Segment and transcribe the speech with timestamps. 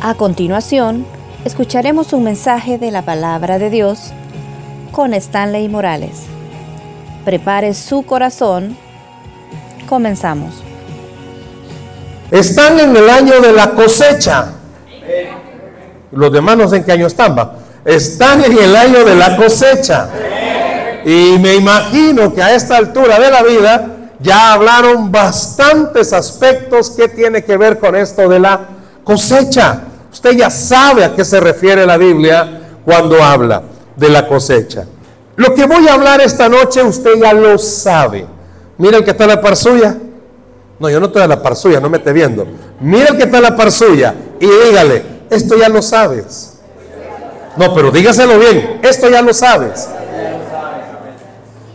[0.00, 1.04] A continuación,
[1.44, 4.12] escucharemos un mensaje de la palabra de Dios
[4.92, 6.20] con Stanley Morales.
[7.24, 8.76] Prepare su corazón.
[9.88, 10.62] Comenzamos.
[12.30, 14.52] Están en el año de la cosecha.
[16.12, 17.56] Los demás no sé en qué año están, va.
[17.84, 20.10] Están en el año de la cosecha.
[21.04, 27.08] Y me imagino que a esta altura de la vida ya hablaron bastantes aspectos que
[27.08, 28.60] tiene que ver con esto de la
[29.02, 29.86] cosecha.
[30.12, 33.62] Usted ya sabe a qué se refiere la Biblia cuando habla
[33.96, 34.86] de la cosecha.
[35.36, 38.26] Lo que voy a hablar esta noche usted ya lo sabe.
[38.78, 39.96] Mira el que está en la par suya.
[40.78, 42.46] No, yo no estoy en la par suya, no me esté viendo.
[42.80, 46.58] Mira el que está en la par suya y dígale, esto ya lo sabes.
[47.56, 49.88] No, pero dígaselo bien, esto ya lo sabes.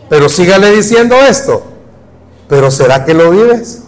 [0.08, 1.62] Pero sígale diciendo esto.
[2.48, 3.82] Pero ¿será que lo vives?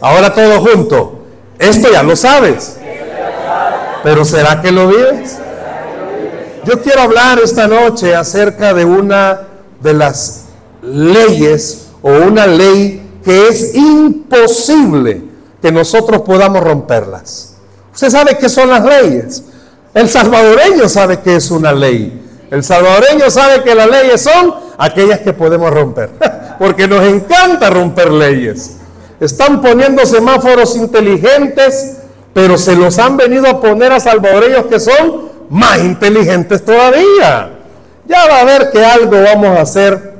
[0.00, 1.17] Ahora todo junto.
[1.58, 2.76] Esto ya lo sabes.
[4.02, 5.38] Pero ¿será que lo vives?
[6.64, 9.40] Yo quiero hablar esta noche acerca de una
[9.80, 10.44] de las
[10.82, 15.22] leyes o una ley que es imposible
[15.60, 17.54] que nosotros podamos romperlas.
[17.92, 19.42] Usted sabe qué son las leyes.
[19.94, 22.46] El salvadoreño sabe que es una ley.
[22.50, 26.10] El salvadoreño sabe que las leyes son aquellas que podemos romper.
[26.58, 28.77] Porque nos encanta romper leyes.
[29.20, 31.98] Están poniendo semáforos inteligentes,
[32.32, 37.58] pero se los han venido a poner a salvadoreños que son más inteligentes todavía.
[38.06, 40.14] Ya va a ver que algo vamos a hacer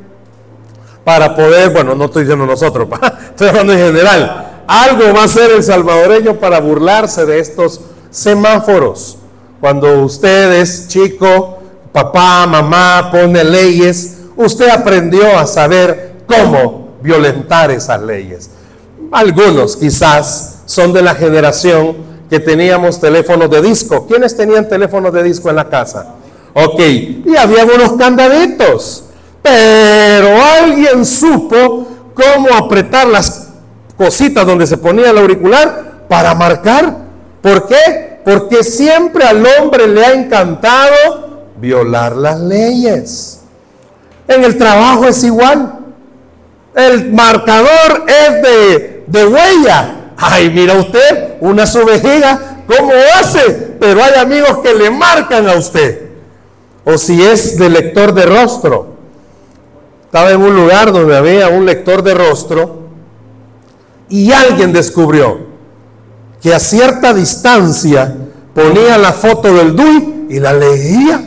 [1.05, 2.89] para poder, bueno, no estoy diciendo nosotros,
[3.31, 4.63] estoy hablando en general.
[4.67, 9.19] Algo va a hacer el salvadoreño para burlarse de estos semáforos.
[9.61, 11.61] Cuando usted es chico,
[11.93, 18.51] papá, mamá pone leyes, usted aprendió a saber cómo violentar esas leyes.
[19.11, 21.97] Algunos quizás son de la generación
[22.29, 24.07] que teníamos teléfonos de disco.
[24.07, 26.15] ¿Quiénes tenían teléfonos de disco en la casa?
[26.55, 29.05] Ok, y había unos candaditos,
[29.43, 30.29] pero
[30.61, 33.49] alguien supo cómo apretar las
[33.97, 36.97] cositas donde se ponía el auricular para marcar.
[37.41, 38.21] ¿Por qué?
[38.25, 43.41] Porque siempre al hombre le ha encantado violar las leyes.
[44.27, 45.79] En el trabajo es igual.
[46.75, 49.95] El marcador es de, de huella.
[50.17, 53.77] Ay, mira usted, una subejega, ¿cómo hace?
[53.79, 56.09] Pero hay amigos que le marcan a usted.
[56.85, 58.99] O si es de lector de rostro.
[60.05, 62.89] Estaba en un lugar donde había un lector de rostro
[64.09, 65.39] y alguien descubrió
[66.41, 68.17] que a cierta distancia
[68.55, 71.23] ponía la foto del DUI y la leía.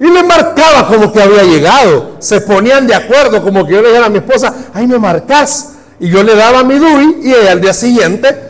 [0.00, 2.12] Y le marcaba como que había llegado.
[2.20, 5.74] Se ponían de acuerdo, como que yo le dijera a mi esposa, ay, me marcas.
[6.00, 8.48] Y yo le daba mi DUI y al día siguiente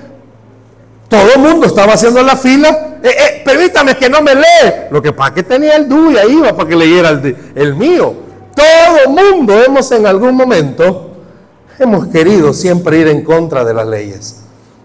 [1.08, 2.98] todo el mundo estaba haciendo la fila.
[3.02, 4.72] Eh, eh, permítame que no me lee.
[4.90, 7.74] Lo que pasa es que tenía el DUI ahí iba para que leyera el, el
[7.74, 8.14] mío.
[8.54, 11.12] Todo el mundo hemos en algún momento,
[11.78, 14.40] hemos querido siempre ir en contra de las leyes.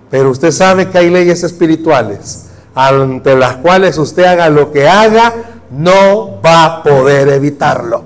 [0.10, 2.46] Pero usted sabe que hay leyes espirituales
[2.76, 5.34] ante las cuales usted haga lo que haga,
[5.72, 8.04] no va a poder evitarlo,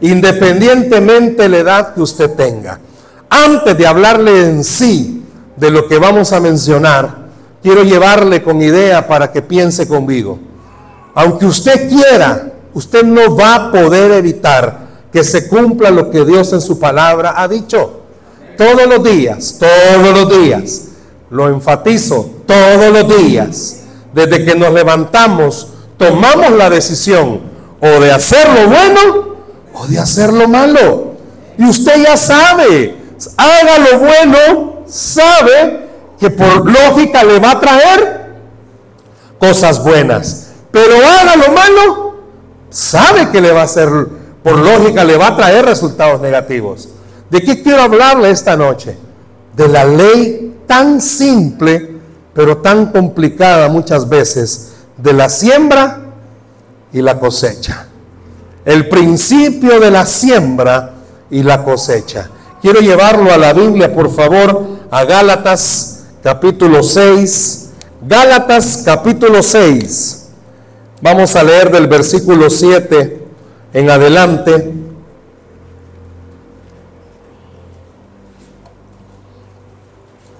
[0.00, 2.80] independientemente de la edad que usted tenga.
[3.30, 5.22] Antes de hablarle en sí
[5.56, 7.28] de lo que vamos a mencionar,
[7.62, 10.38] quiero llevarle con idea para que piense conmigo.
[11.14, 16.52] Aunque usted quiera, usted no va a poder evitar que se cumpla lo que Dios
[16.52, 18.02] en su palabra ha dicho.
[18.56, 20.88] Todos los días, todos los días,
[21.30, 25.68] lo enfatizo, todos los días, desde que nos levantamos
[25.98, 27.40] tomamos la decisión
[27.80, 29.36] o de hacer lo bueno
[29.74, 31.16] o de hacer lo malo.
[31.58, 32.96] Y usted ya sabe,
[33.36, 38.28] haga lo bueno, sabe que por lógica le va a traer
[39.38, 40.50] cosas buenas.
[40.70, 42.14] Pero haga lo malo,
[42.70, 43.88] sabe que le va a hacer,
[44.42, 46.88] por lógica le va a traer resultados negativos.
[47.30, 48.96] ¿De qué quiero hablarle esta noche?
[49.54, 51.98] De la ley tan simple,
[52.34, 56.00] pero tan complicada muchas veces de la siembra
[56.92, 57.86] y la cosecha.
[58.64, 60.94] El principio de la siembra
[61.30, 62.30] y la cosecha.
[62.60, 67.70] Quiero llevarlo a la Biblia, por favor, a Gálatas capítulo 6.
[68.02, 70.28] Gálatas capítulo 6.
[71.00, 73.22] Vamos a leer del versículo 7
[73.74, 74.72] en adelante.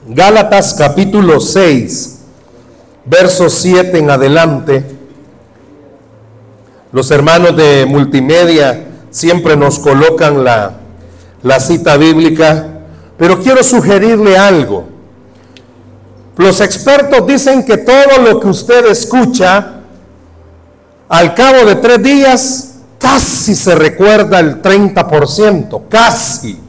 [0.08, 2.18] Gálatas capítulo 6
[3.04, 4.84] verso 7 en adelante.
[6.92, 10.78] Los hermanos de multimedia siempre nos colocan la,
[11.42, 12.66] la cita bíblica,
[13.16, 14.84] pero quiero sugerirle algo.
[16.36, 19.80] Los expertos dicen que todo lo que usted escucha,
[21.08, 26.60] al cabo de tres días, casi se recuerda el 30%, casi.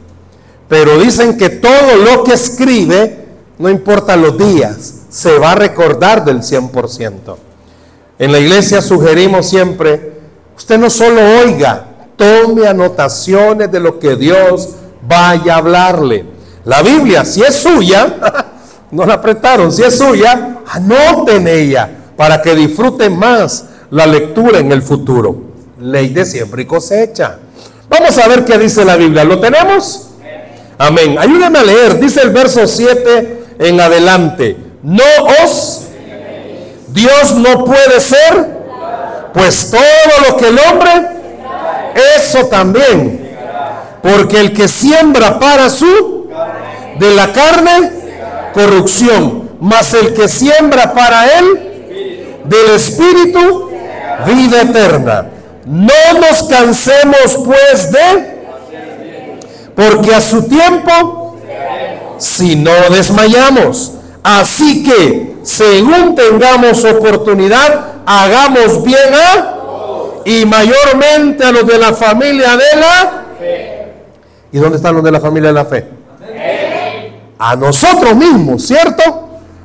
[0.68, 3.26] Pero dicen que todo lo que escribe,
[3.58, 7.36] no importa los días, se va a recordar del 100%.
[8.18, 10.14] En la iglesia sugerimos siempre,
[10.56, 11.89] usted no solo oiga,
[12.20, 14.68] tome anotaciones de lo que Dios
[15.08, 16.26] vaya a hablarle.
[16.66, 18.14] La Biblia, si es suya,
[18.90, 21.88] no la apretaron, si es suya, anoten ella
[22.18, 25.34] para que disfruten más la lectura en el futuro.
[25.80, 27.38] Ley de siempre y cosecha.
[27.88, 29.24] Vamos a ver qué dice la Biblia.
[29.24, 30.10] ¿Lo tenemos?
[30.76, 31.16] Amén.
[31.18, 31.98] Ayúdame a leer.
[31.98, 34.58] Dice el verso 7 en adelante.
[34.82, 35.04] No
[35.42, 35.86] os,
[36.88, 38.60] Dios no puede ser,
[39.32, 41.19] pues todo lo que el hombre,
[42.18, 43.28] eso también.
[44.02, 46.28] Porque el que siembra para su,
[46.98, 47.90] de la carne,
[48.54, 49.50] corrupción.
[49.60, 53.70] Mas el que siembra para él, del espíritu,
[54.26, 55.26] vida eterna.
[55.66, 58.40] No nos cansemos pues de,
[59.74, 61.38] porque a su tiempo,
[62.18, 63.92] si no desmayamos.
[64.22, 69.59] Así que, según tengamos oportunidad, hagamos bien a
[70.30, 73.92] y mayormente a los de la familia de la fe.
[74.52, 75.88] ¿Y dónde están los de la familia de la fe?
[77.36, 79.02] A nosotros mismos, ¿cierto?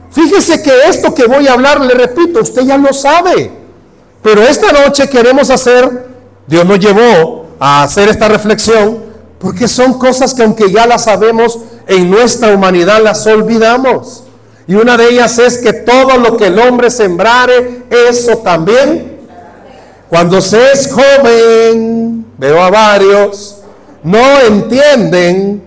[0.09, 3.51] Fíjese que esto que voy a hablar, le repito, usted ya lo sabe.
[4.23, 6.07] Pero esta noche queremos hacer,
[6.47, 9.03] Dios nos llevó a hacer esta reflexión,
[9.37, 14.23] porque son cosas que aunque ya las sabemos, en nuestra humanidad las olvidamos.
[14.65, 19.14] Y una de ellas es que todo lo que el hombre sembrare, eso también.
[20.15, 23.57] Cuando se es joven, veo a varios,
[24.01, 25.61] no entienden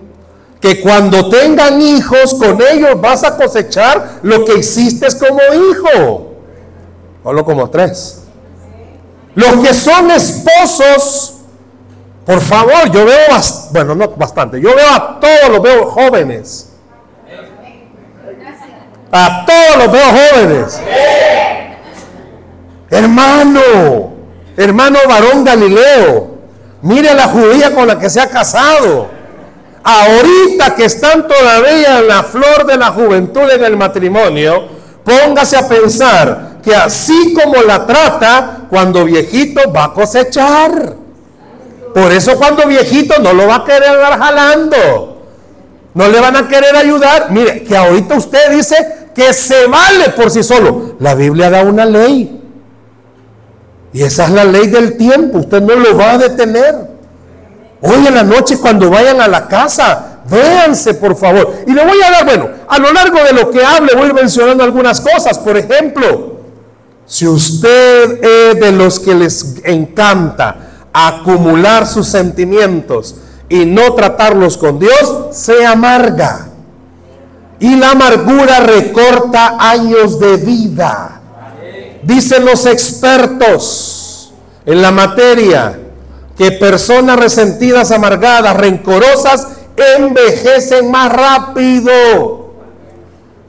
[0.59, 6.33] que cuando tengan hijos, con ellos vas a cosechar lo que hiciste como hijo.
[7.21, 8.23] Solo como tres.
[9.35, 11.35] Los que son esposos,
[12.25, 13.27] por favor, yo veo,
[13.69, 16.71] bueno, no bastante, yo veo a todos los veo jóvenes
[19.11, 20.81] a todos los veo jóvenes.
[22.91, 24.08] Hermano,
[24.63, 26.37] hermano varón Galileo,
[26.81, 29.07] mire a la judía con la que se ha casado.
[29.83, 34.67] Ahorita que están todavía en la flor de la juventud en el matrimonio,
[35.03, 40.95] póngase a pensar que así como la trata, cuando viejito va a cosechar.
[41.93, 45.23] Por eso cuando viejito no lo va a querer dar jalando.
[45.93, 47.31] No le van a querer ayudar.
[47.31, 50.95] Mire, que ahorita usted dice que se vale por sí solo.
[50.99, 52.39] La Biblia da una ley.
[53.91, 55.39] Y esa es la ley del tiempo.
[55.39, 56.75] Usted no lo va a detener.
[57.81, 61.53] Hoy en la noche cuando vayan a la casa, véanse por favor.
[61.65, 64.63] Y le voy a dar, bueno, a lo largo de lo que hable voy mencionando
[64.63, 65.39] algunas cosas.
[65.39, 66.39] Por ejemplo,
[67.05, 70.55] si usted es de los que les encanta
[70.93, 73.15] acumular sus sentimientos
[73.47, 76.47] y no tratarlos con Dios, se amarga.
[77.59, 81.18] Y la amargura recorta años de vida.
[82.03, 84.33] Dicen los expertos
[84.65, 85.77] en la materia
[86.37, 89.47] que personas resentidas, amargadas, rencorosas,
[89.97, 92.53] envejecen más rápido.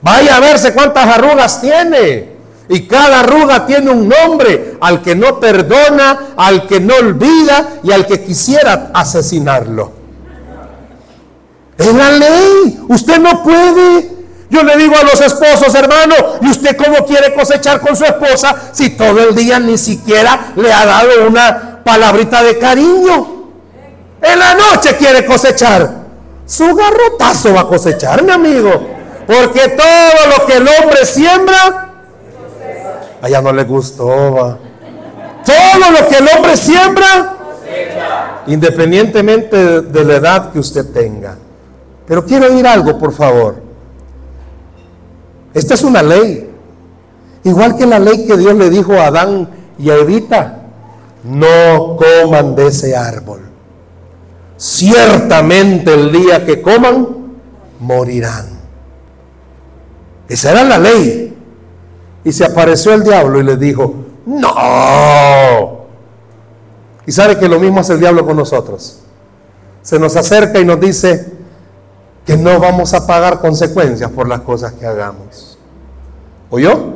[0.03, 2.31] Vaya a verse cuántas arrugas tiene.
[2.69, 7.91] Y cada arruga tiene un nombre al que no perdona, al que no olvida y
[7.91, 9.93] al que quisiera asesinarlo.
[11.77, 12.81] Es la ley.
[12.89, 14.20] Usted no puede.
[14.51, 18.57] Yo le digo a los esposos, hermano, ¿y usted cómo quiere cosechar con su esposa
[18.73, 23.45] si todo el día ni siquiera le ha dado una palabrita de cariño?
[24.21, 26.01] En la noche quiere cosechar.
[26.47, 28.73] Su garrotazo va a cosechar, mi amigo.
[29.25, 31.91] Porque todo lo que el hombre siembra,
[33.23, 34.59] allá no le gustó.
[35.45, 37.37] Todo lo que el hombre siembra,
[38.49, 41.37] independientemente de la edad que usted tenga.
[42.05, 43.70] Pero quiero oír algo, por favor.
[45.55, 46.49] Esta es una ley.
[47.45, 50.63] Igual que la ley que Dios le dijo a Adán y a Evita.
[51.25, 53.41] No coman de ese árbol.
[54.57, 57.07] Ciertamente el día que coman,
[57.81, 58.61] morirán.
[60.29, 61.37] Esa era la ley.
[62.25, 63.95] Y se apareció el diablo y le dijo,
[64.27, 65.81] no.
[67.07, 69.01] Y sabe que lo mismo hace el diablo con nosotros.
[69.83, 71.40] Se nos acerca y nos dice,
[72.31, 75.59] que no vamos a pagar consecuencias por las cosas que hagamos.
[76.49, 76.95] ¿Oyó?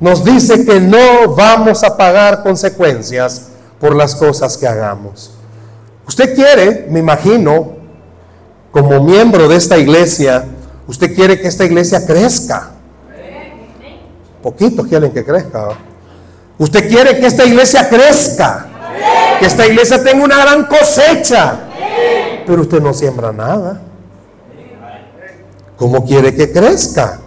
[0.00, 3.48] Nos dice que no vamos a pagar consecuencias
[3.80, 5.32] por las cosas que hagamos.
[6.06, 7.72] Usted quiere, me imagino,
[8.70, 10.44] como miembro de esta iglesia,
[10.88, 12.70] Usted quiere que esta iglesia crezca.
[14.42, 15.68] Poquitos quieren que crezca.
[16.56, 18.66] Usted quiere que esta iglesia crezca.
[19.38, 21.60] Que esta iglesia tenga una gran cosecha.
[22.46, 23.82] Pero usted no siembra nada.
[25.78, 27.20] ¿Cómo quiere que crezca?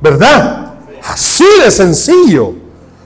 [0.00, 0.74] ¿Verdad?
[1.02, 2.54] Así de sencillo.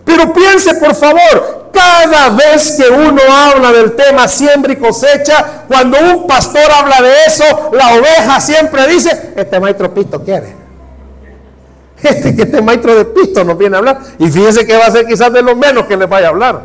[0.04, 5.98] Pero piense por favor, cada vez que uno habla del tema siembra y cosecha, cuando
[5.98, 10.58] un pastor habla de eso, la oveja siempre dice, este maestro Pisto quiere.
[12.02, 14.00] Este este maestro de Pisto nos viene a hablar.
[14.18, 16.62] Y fíjese que va a ser quizás de lo menos que les vaya a hablar.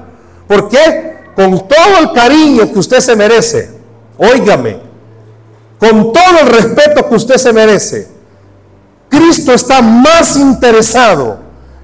[0.48, 1.13] ¿Por qué?
[1.36, 3.70] Con todo el cariño que usted se merece,
[4.17, 4.79] óigame,
[5.79, 8.08] con todo el respeto que usted se merece,
[9.10, 11.39] Cristo está más interesado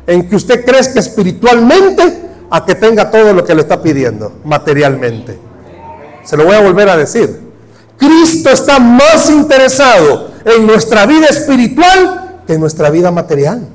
[0.08, 5.40] en que usted crezca espiritualmente a que tenga todo lo que le está pidiendo materialmente.
[6.24, 7.40] Se lo voy a volver a decir.
[7.98, 13.68] Cristo está más interesado en nuestra vida espiritual que en nuestra vida material.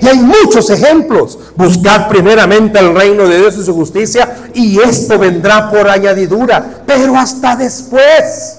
[0.00, 1.38] Y hay muchos ejemplos.
[1.56, 7.16] Buscad primeramente el reino de Dios y su justicia y esto vendrá por añadidura, pero
[7.16, 8.57] hasta después.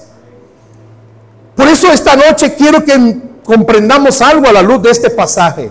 [1.60, 5.70] Por eso esta noche quiero que comprendamos algo a la luz de este pasaje.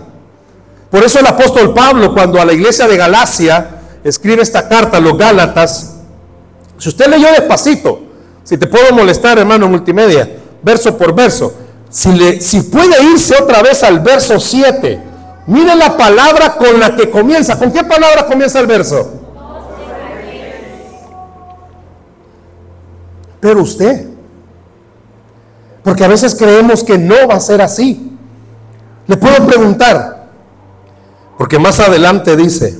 [0.88, 5.00] Por eso el apóstol Pablo, cuando a la iglesia de Galacia escribe esta carta a
[5.00, 5.96] los Gálatas,
[6.78, 8.02] si usted leyó despacito,
[8.44, 10.30] si te puedo molestar, hermano, multimedia,
[10.62, 11.54] verso por verso,
[11.88, 15.02] si, le, si puede irse otra vez al verso 7,
[15.48, 17.58] mire la palabra con la que comienza.
[17.58, 19.10] ¿Con qué palabra comienza el verso?
[23.40, 24.09] Pero usted,
[25.82, 28.10] porque a veces creemos que no va a ser así.
[29.06, 30.28] Le puedo preguntar,
[31.38, 32.78] porque más adelante dice,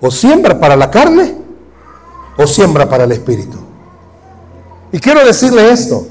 [0.00, 1.36] o siembra para la carne
[2.36, 3.58] o siembra para el espíritu.
[4.90, 6.06] Y quiero decirle esto.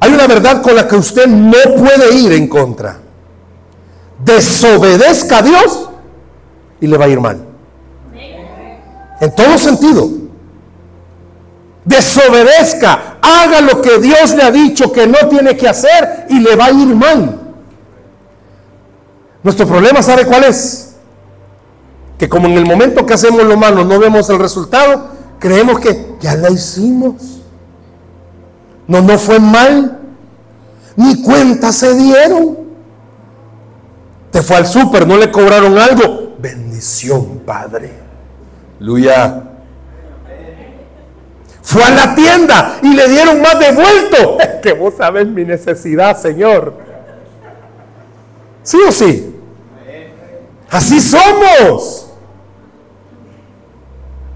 [0.00, 2.98] Hay una verdad con la que usted no puede ir en contra.
[4.22, 5.88] Desobedezca a Dios
[6.80, 7.46] y le va a ir mal.
[9.20, 10.23] En todo sentido.
[11.84, 16.56] Desobedezca, haga lo que Dios le ha dicho que no tiene que hacer y le
[16.56, 17.40] va a ir mal.
[19.42, 20.94] Nuestro problema, ¿sabe cuál es?
[22.18, 26.16] Que como en el momento que hacemos lo malo no vemos el resultado, creemos que
[26.20, 27.16] ya lo hicimos.
[28.86, 30.00] No, no fue mal.
[30.96, 32.58] Ni cuenta se dieron.
[34.30, 36.34] Te fue al súper, no le cobraron algo.
[36.38, 37.92] Bendición, Padre.
[38.80, 39.53] Aleluya.
[41.64, 44.38] Fue a la tienda y le dieron más devuelto.
[44.40, 46.74] Es que vos sabes mi necesidad, Señor.
[48.62, 49.34] ¿Sí o sí?
[50.70, 52.10] Así somos.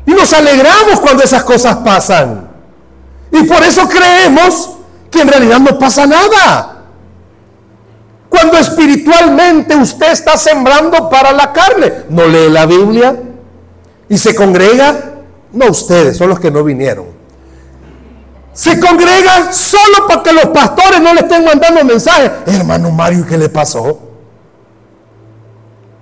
[0.07, 2.49] Y nos alegramos cuando esas cosas pasan.
[3.31, 4.77] Y por eso creemos
[5.11, 6.85] que en realidad no pasa nada.
[8.31, 13.17] Cuando espiritualmente usted está sembrando para la carne, no lee la Biblia
[14.09, 15.15] y se congrega,
[15.53, 17.18] no ustedes, son los que no vinieron.
[18.59, 22.29] Se congregan solo para que los pastores no le estén mandando mensajes.
[22.45, 24.01] Hermano Mario, ¿qué le pasó?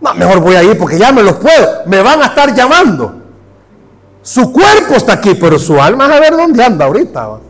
[0.00, 1.82] No, mejor voy a ir porque ya me los puedo.
[1.84, 3.14] Me van a estar llamando.
[4.22, 7.40] Su cuerpo está aquí, pero su alma a ver dónde anda ahorita.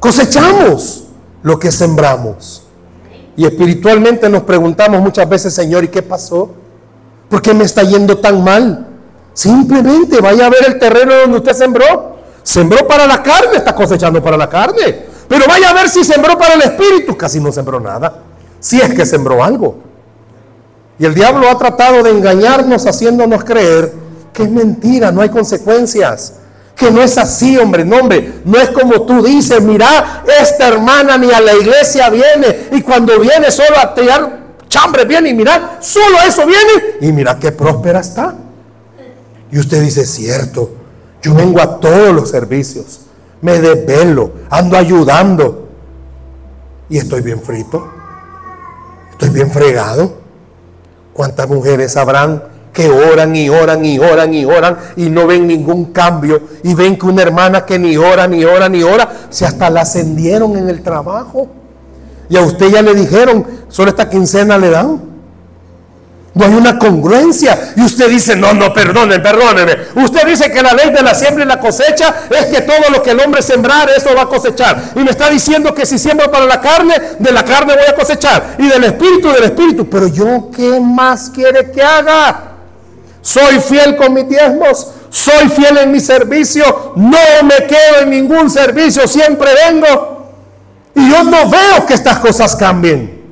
[0.00, 1.04] Cosechamos
[1.42, 2.66] lo que sembramos.
[3.36, 6.54] Y espiritualmente nos preguntamos muchas veces, Señor, ¿y qué pasó?
[7.28, 8.86] ¿Por qué me está yendo tan mal?
[9.34, 12.13] Simplemente vaya a ver el terreno donde usted sembró.
[12.44, 15.06] Sembró para la carne, está cosechando para la carne.
[15.26, 17.16] Pero vaya a ver si sembró para el espíritu.
[17.16, 18.22] Casi no sembró nada.
[18.60, 19.78] Si es que sembró algo.
[20.98, 23.92] Y el diablo ha tratado de engañarnos haciéndonos creer
[24.32, 26.34] que es mentira, no hay consecuencias.
[26.76, 31.16] Que no es así, hombre, no, hombre, no es como tú dices, mira, esta hermana
[31.16, 35.78] ni a la iglesia viene y cuando viene solo a tirar chambre viene y mira,
[35.80, 38.34] solo eso viene y mira qué próspera está.
[39.52, 40.68] Y usted dice, cierto,
[41.24, 43.00] yo vengo a todos los servicios,
[43.40, 45.68] me desvelo, ando ayudando
[46.90, 47.88] y estoy bien frito,
[49.12, 50.18] estoy bien fregado.
[51.14, 52.42] ¿Cuántas mujeres habrán
[52.74, 56.42] que oran y oran y oran y oran y no ven ningún cambio?
[56.62, 59.80] Y ven que una hermana que ni ora, ni ora, ni ora, se hasta la
[59.80, 61.48] ascendieron en el trabajo.
[62.28, 65.13] Y a usted ya le dijeron, solo esta quincena le dan.
[66.34, 67.72] No hay una congruencia.
[67.76, 69.76] Y usted dice, no, no, perdónenme, perdónenme.
[69.94, 73.02] Usted dice que la ley de la siembra y la cosecha es que todo lo
[73.02, 74.82] que el hombre sembrar, eso va a cosechar.
[74.96, 77.94] Y me está diciendo que si siembro para la carne, de la carne voy a
[77.94, 78.56] cosechar.
[78.58, 79.88] Y del espíritu, del espíritu.
[79.88, 82.50] Pero yo, ¿qué más quiere que haga?
[83.22, 88.50] Soy fiel con mis diezmos, soy fiel en mi servicio, no me quedo en ningún
[88.50, 90.32] servicio, siempre vengo.
[90.94, 93.22] Y yo no veo que estas cosas cambien.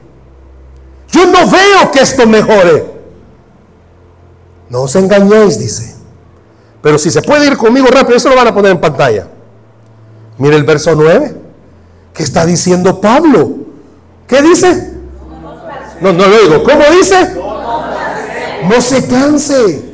[1.10, 2.91] Yo no veo que esto mejore.
[4.72, 5.94] No os engañéis, dice.
[6.80, 9.28] Pero si se puede ir conmigo rápido, eso lo van a poner en pantalla.
[10.38, 11.36] Mire el verso 9.
[12.14, 13.50] ¿Qué está diciendo Pablo?
[14.26, 14.94] ¿Qué dice?
[16.00, 16.62] No, no lo digo.
[16.64, 17.34] ¿Cómo dice?
[18.66, 19.92] No se canse.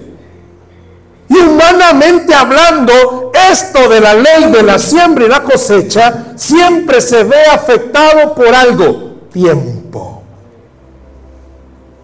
[1.29, 7.25] Y humanamente hablando, esto de la ley de la siembra y la cosecha siempre se
[7.25, 9.88] ve afectado por algo, tiempo.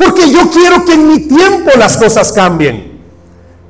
[0.05, 3.01] Porque yo quiero que en mi tiempo las cosas cambien.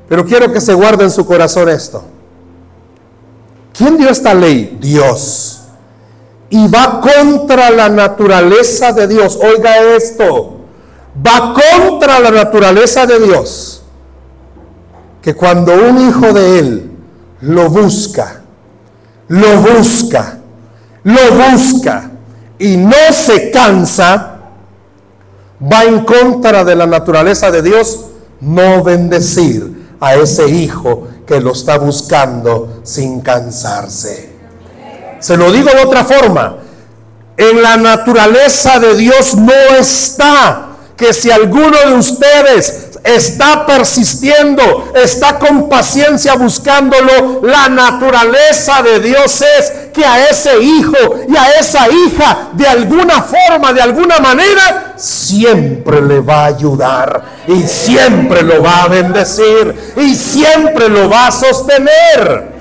[0.09, 2.05] Pero quiero que se guarde en su corazón esto.
[3.73, 4.76] ¿Quién dio esta ley?
[4.81, 5.62] Dios.
[6.50, 9.38] Y va contra la naturaleza de Dios.
[9.43, 10.59] Oiga esto.
[11.26, 13.85] Va contra la naturaleza de Dios
[15.25, 16.91] que cuando un hijo de él
[17.41, 18.43] lo busca,
[19.29, 20.38] lo busca,
[21.03, 22.11] lo busca
[22.59, 24.34] y no se cansa,
[25.61, 28.06] va en contra de la naturaleza de Dios
[28.40, 34.34] no bendecir a ese hijo que lo está buscando sin cansarse.
[35.20, 36.58] Se lo digo de otra forma,
[37.37, 45.38] en la naturaleza de Dios no está que si alguno de ustedes está persistiendo, está
[45.38, 47.42] con paciencia buscándolo.
[47.42, 50.96] La naturaleza de Dios es que a ese hijo
[51.28, 57.25] y a esa hija, de alguna forma, de alguna manera, siempre le va a ayudar
[57.46, 62.54] y siempre lo va a bendecir y siempre lo va a sostener.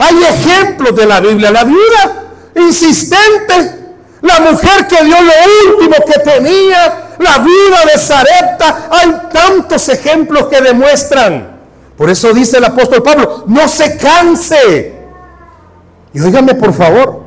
[0.00, 2.24] Hay ejemplos de la Biblia, la viuda
[2.56, 3.83] insistente,
[4.24, 10.46] la mujer que dio lo último que tenía, la vida de Sarepta, hay tantos ejemplos
[10.46, 11.60] que demuestran.
[11.94, 14.94] Por eso dice el apóstol Pablo, no se canse.
[16.14, 17.22] Y óigame por favor,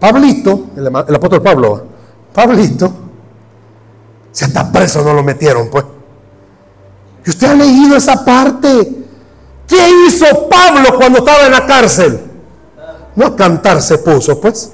[0.00, 1.86] Pablito, el, apóstol Pablo,
[2.34, 2.92] Pablito,
[4.32, 5.84] si está preso no lo metieron, pues.
[7.24, 9.04] Y usted ha leído esa parte.
[9.68, 12.20] ¿Qué hizo Pablo cuando estaba en la cárcel?
[13.14, 14.72] No a cantar se puso, pues.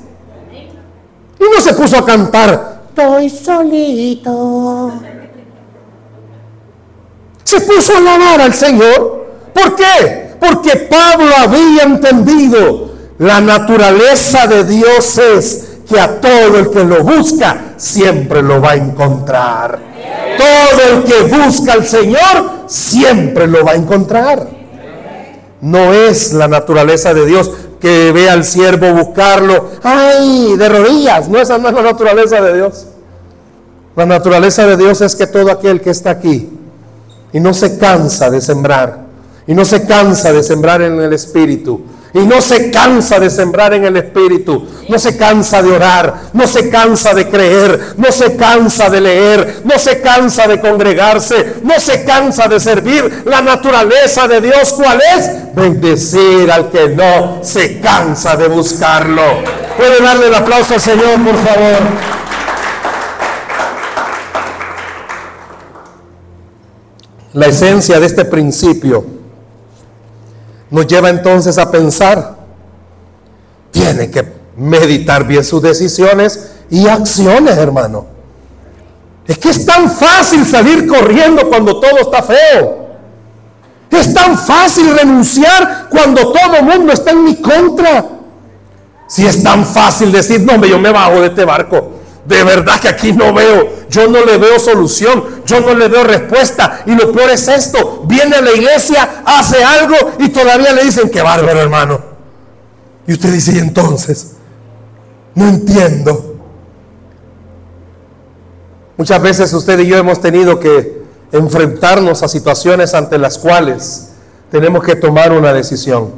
[1.43, 4.93] Y no se puso a cantar estoy solito.
[7.45, 9.27] Se puso a alabar al Señor.
[9.53, 10.35] ¿Por qué?
[10.41, 17.03] Porque Pablo había entendido la naturaleza de Dios es que a todo el que lo
[17.03, 19.79] busca siempre lo va a encontrar.
[20.37, 24.49] Todo el que busca al Señor siempre lo va a encontrar.
[25.61, 27.51] No es la naturaleza de Dios
[27.83, 31.29] que ve al siervo buscarlo, ay, de rodillas.
[31.29, 32.87] No, esa no es la naturaleza de Dios.
[33.97, 36.49] La naturaleza de Dios es que todo aquel que está aquí
[37.33, 39.01] y no se cansa de sembrar,
[39.47, 41.83] y no se cansa de sembrar en el Espíritu,
[42.15, 46.47] y no se cansa de sembrar en el Espíritu, no se cansa de orar, no
[46.47, 51.81] se cansa de creer, no se cansa de leer, no se cansa de congregarse, no
[51.81, 53.23] se cansa de servir.
[53.25, 55.55] La naturaleza de Dios, ¿cuál es?
[55.55, 59.23] Bendecir al que no se cansa de buscarlo.
[59.77, 61.79] ¿Puede darle el aplauso al Señor, por favor?
[67.33, 69.22] La esencia de este principio
[70.73, 72.35] nos lleva entonces a pensar,
[73.71, 78.07] tiene que meditar bien sus decisiones y acciones, hermano.
[79.27, 82.87] Es que es tan fácil salir corriendo cuando todo está feo.
[83.91, 88.07] Es tan fácil renunciar cuando todo el mundo está en mi contra.
[89.07, 92.01] Si es tan fácil decir, no, yo me bajo de este barco.
[92.25, 96.05] De verdad que aquí no veo, yo no le veo solución, yo no le veo
[96.05, 96.83] respuesta.
[96.87, 101.11] Y lo peor es esto, viene a la iglesia, hace algo y todavía le dicen
[101.11, 102.01] que bárbaro hermano.
[103.07, 104.35] Y usted dice, y entonces,
[105.35, 106.37] no entiendo.
[108.97, 114.11] Muchas veces usted y yo hemos tenido que enfrentarnos a situaciones ante las cuales
[114.51, 116.13] tenemos que tomar una decisión.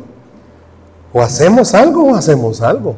[1.12, 2.96] O hacemos algo o hacemos algo.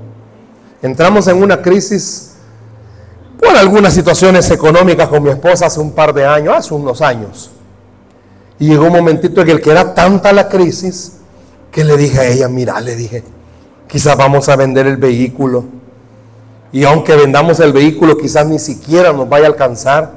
[0.83, 2.36] Entramos en una crisis
[3.47, 7.51] por algunas situaciones económicas con mi esposa hace un par de años, hace unos años.
[8.59, 11.19] Y llegó un momentito en el que era tanta la crisis
[11.71, 13.23] que le dije a ella, mira, le dije,
[13.87, 15.65] quizás vamos a vender el vehículo.
[16.73, 20.11] Y aunque vendamos el vehículo, quizás ni siquiera nos vaya a alcanzar.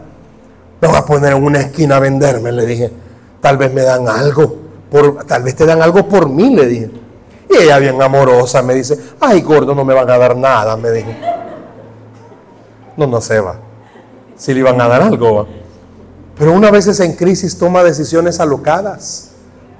[0.82, 2.92] Me voy a poner en una esquina a venderme, le dije.
[3.42, 4.56] Tal vez me dan algo,
[4.90, 6.92] por, tal vez te dan algo por mí, le dije.
[7.50, 10.92] Y ella bien amorosa me dice, ay gordo, no me van a dar nada, me
[10.92, 11.10] dijo.
[13.00, 13.56] No, no se va.
[14.36, 15.48] Si le iban a dar algo.
[16.38, 19.32] Pero una vez en crisis toma decisiones alocadas.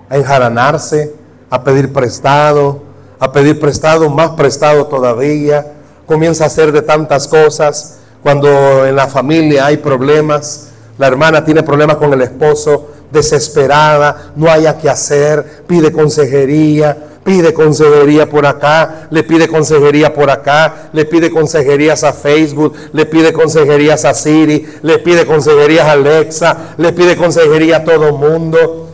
[0.10, 1.14] a enjaranarse,
[1.52, 2.82] a pedir prestado,
[3.20, 5.74] a pedir prestado, más prestado todavía.
[6.06, 7.98] Comienza a hacer de tantas cosas.
[8.24, 14.50] Cuando en la familia hay problemas, la hermana tiene problemas con el esposo, desesperada, no
[14.50, 21.06] haya que hacer, pide consejería, pide consejería por acá, le pide consejería por acá, le
[21.06, 26.92] pide consejerías a Facebook, le pide consejerías a Siri, le pide consejerías a Alexa, le
[26.92, 28.90] pide consejería a todo el mundo.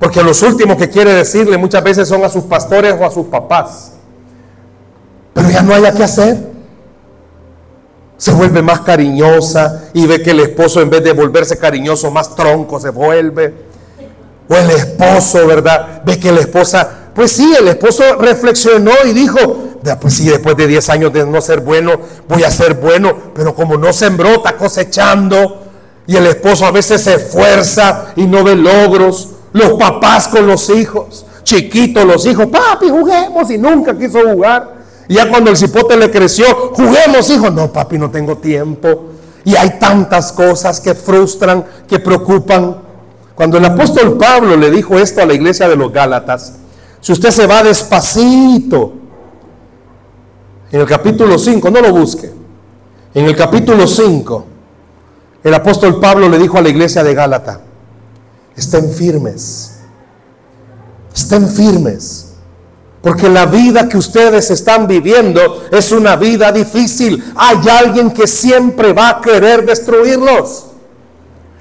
[0.00, 3.26] Porque los últimos que quiere decirle muchas veces son a sus pastores o a sus
[3.26, 3.92] papás.
[5.32, 6.38] Pero ya no haya que hacer
[8.16, 12.34] se vuelve más cariñosa y ve que el esposo en vez de volverse cariñoso, más
[12.34, 13.68] tronco se vuelve.
[14.48, 16.02] O el esposo, ¿verdad?
[16.04, 19.40] Ve que la esposa, pues sí, el esposo reflexionó y dijo,
[20.00, 21.94] pues sí, después de 10 años de no ser bueno,
[22.28, 25.64] voy a ser bueno, pero como no sembró, está cosechando.
[26.06, 29.30] Y el esposo a veces se esfuerza y no ve logros.
[29.52, 34.76] Los papás con los hijos, chiquitos los hijos, papi, juguemos y nunca quiso jugar.
[35.08, 37.50] Y ya cuando el cipote le creció, juguemos, hijo.
[37.50, 39.06] No, papi, no tengo tiempo.
[39.44, 42.76] Y hay tantas cosas que frustran, que preocupan.
[43.34, 46.52] Cuando el apóstol Pablo le dijo esto a la iglesia de los Gálatas,
[47.00, 48.92] si usted se va despacito,
[50.70, 52.30] en el capítulo 5, no lo busque,
[53.14, 54.46] en el capítulo 5,
[55.44, 57.60] el apóstol Pablo le dijo a la iglesia de Gálata,
[58.56, 59.78] estén firmes,
[61.14, 62.28] estén firmes
[63.02, 67.32] porque la vida que ustedes están viviendo es una vida difícil.
[67.36, 70.66] Hay alguien que siempre va a querer destruirlos.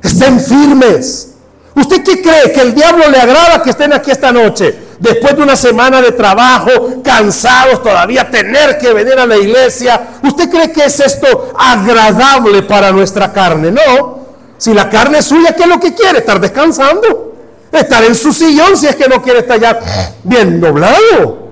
[0.02, 1.34] Estén firmes.
[1.76, 2.52] ¿Usted qué cree?
[2.52, 4.87] ¿Que el diablo le agrada que estén aquí esta noche?
[5.00, 6.72] Después de una semana de trabajo,
[7.04, 10.20] cansados todavía, tener que venir a la iglesia.
[10.24, 13.72] ¿Usted cree que es esto agradable para nuestra carne?
[13.72, 14.20] No.
[14.58, 16.20] Si la carne es suya, ¿qué es lo que quiere?
[16.20, 17.36] Estar descansando.
[17.72, 19.80] Estar en su sillón si es que no quiere estar
[20.24, 21.48] bien doblado.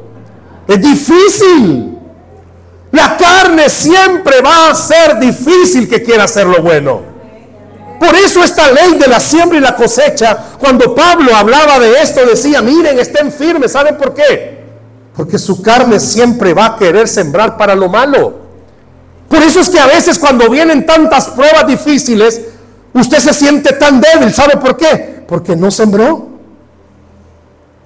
[0.68, 2.00] Es difícil.
[2.92, 7.15] La carne siempre va a ser difícil que quiera hacer lo bueno.
[8.00, 12.26] Por eso esta ley de la siembra y la cosecha, cuando Pablo hablaba de esto,
[12.26, 13.72] decía, miren, estén firmes.
[13.72, 14.64] ¿Saben por qué?
[15.16, 18.34] Porque su carne siempre va a querer sembrar para lo malo.
[19.30, 22.42] Por eso es que a veces cuando vienen tantas pruebas difíciles,
[22.94, 24.34] usted se siente tan débil.
[24.34, 25.24] ¿Sabe por qué?
[25.28, 26.28] Porque no sembró.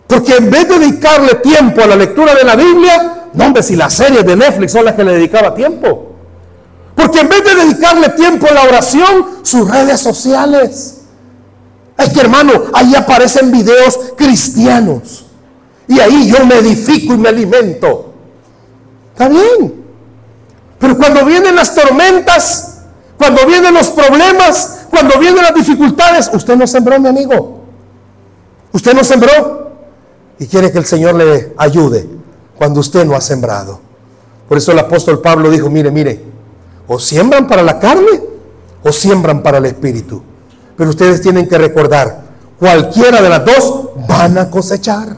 [0.08, 3.76] Porque en vez de dedicarle tiempo a la lectura de la Biblia, no hombre, si
[3.76, 6.09] las series de Netflix son las que le dedicaba tiempo.
[7.00, 10.98] Porque en vez de dedicarle tiempo a la oración, sus redes sociales.
[11.98, 15.26] Es que hermano, ahí aparecen videos cristianos.
[15.88, 18.14] Y ahí yo me edifico y me alimento.
[19.14, 19.86] Está bien.
[20.78, 22.80] Pero cuando vienen las tormentas,
[23.18, 27.62] cuando vienen los problemas, cuando vienen las dificultades, usted no sembró, mi amigo.
[28.74, 29.72] Usted no sembró.
[30.38, 32.10] Y quiere que el Señor le ayude
[32.58, 33.80] cuando usted no ha sembrado.
[34.50, 36.39] Por eso el apóstol Pablo dijo, mire, mire,
[36.90, 38.22] o siembran para la carne
[38.84, 40.22] o siembran para el espíritu.
[40.76, 42.24] Pero ustedes tienen que recordar,
[42.60, 45.16] cualquiera de las dos van a cosechar.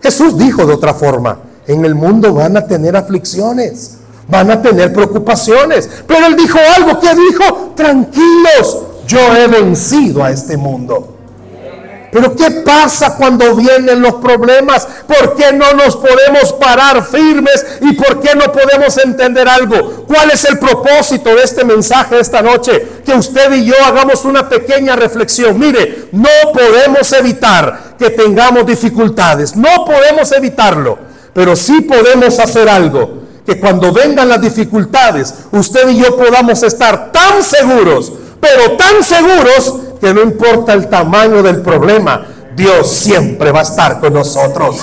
[0.00, 4.92] Jesús dijo de otra forma, en el mundo van a tener aflicciones van a tener
[4.92, 5.88] preocupaciones.
[6.06, 7.72] Pero él dijo algo, ¿qué dijo?
[7.76, 11.11] Tranquilos, yo he vencido a este mundo.
[12.12, 14.86] Pero ¿qué pasa cuando vienen los problemas?
[15.06, 17.64] ¿Por qué no nos podemos parar firmes?
[17.80, 20.04] ¿Y por qué no podemos entender algo?
[20.06, 22.86] ¿Cuál es el propósito de este mensaje esta noche?
[23.02, 25.58] Que usted y yo hagamos una pequeña reflexión.
[25.58, 29.56] Mire, no podemos evitar que tengamos dificultades.
[29.56, 30.98] No podemos evitarlo.
[31.32, 37.10] Pero sí podemos hacer algo que cuando vengan las dificultades, usted y yo podamos estar
[37.10, 43.60] tan seguros, pero tan seguros que no importa el tamaño del problema, Dios siempre va
[43.60, 44.80] a estar con nosotros.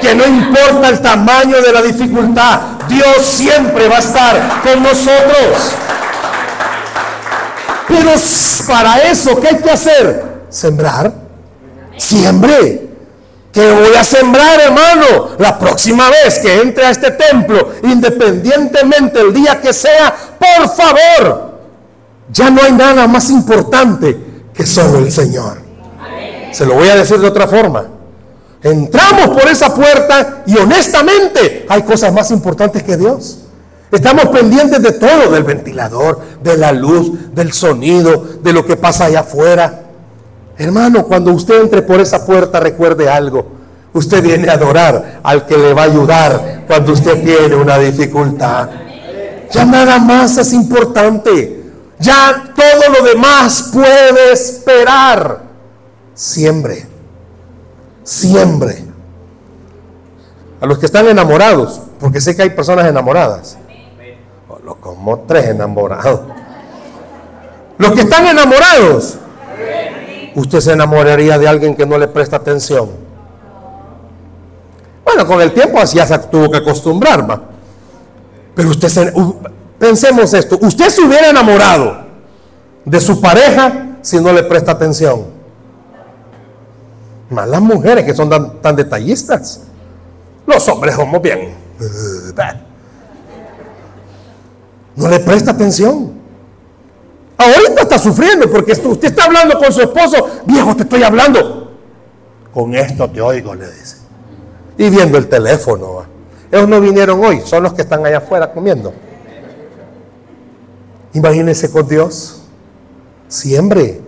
[0.00, 2.58] Que no importa el tamaño de la dificultad,
[2.88, 5.74] Dios siempre va a estar con nosotros.
[7.86, 8.12] Pero
[8.66, 10.24] para eso, ¿qué hay que hacer?
[10.48, 11.12] Sembrar.
[11.98, 12.88] Siembre.
[13.52, 19.34] Que voy a sembrar, hermano, la próxima vez que entre a este templo, independientemente el
[19.34, 21.58] día que sea, por favor,
[22.30, 24.21] ya no hay nada más importante
[24.54, 25.58] que solo el Señor.
[26.52, 27.86] Se lo voy a decir de otra forma.
[28.62, 33.38] Entramos por esa puerta y honestamente hay cosas más importantes que Dios.
[33.90, 39.06] Estamos pendientes de todo, del ventilador, de la luz, del sonido, de lo que pasa
[39.06, 39.82] allá afuera.
[40.56, 43.46] Hermano, cuando usted entre por esa puerta, recuerde algo.
[43.92, 48.70] Usted viene a adorar al que le va a ayudar cuando usted tiene una dificultad.
[49.50, 51.61] Ya nada más es importante.
[52.02, 55.42] Ya todo lo demás puede esperar.
[56.14, 56.86] Siembre.
[58.02, 58.84] Siempre.
[60.60, 63.56] A los que están enamorados, porque sé que hay personas enamoradas.
[64.80, 66.20] Como tres enamorados.
[67.78, 69.16] Los que están enamorados,
[70.34, 72.90] usted se enamoraría de alguien que no le presta atención.
[75.04, 77.42] Bueno, con el tiempo así ya se tuvo que acostumbrar, ¿va?
[78.54, 79.12] Pero usted se,
[79.82, 82.04] pensemos esto, usted se hubiera enamorado
[82.84, 85.24] de su pareja si no le presta atención.
[87.30, 88.30] Más las mujeres que son
[88.62, 89.62] tan, detallistas.
[90.46, 91.52] Los hombres somos bien.
[94.94, 96.12] No le presta atención.
[97.38, 100.42] Ahorita está sufriendo porque usted está hablando con su esposo.
[100.44, 101.72] Viejo, te estoy hablando.
[102.52, 103.96] Con esto te oigo, le dice.
[104.76, 106.04] Y viendo el teléfono.
[106.52, 108.92] Ellos no vinieron hoy, son los que están allá afuera comiendo.
[111.14, 112.42] Imagínese con Dios.
[113.28, 114.00] Siembre.